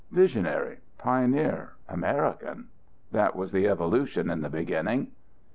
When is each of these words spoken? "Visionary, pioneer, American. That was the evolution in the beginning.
"Visionary, 0.09 0.79
pioneer, 0.97 1.73
American. 1.87 2.69
That 3.11 3.35
was 3.35 3.51
the 3.51 3.67
evolution 3.67 4.31
in 4.31 4.41
the 4.41 4.49
beginning. 4.49 5.11